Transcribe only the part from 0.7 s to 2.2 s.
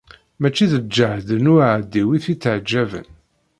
d lǧehd n uɛawdiw i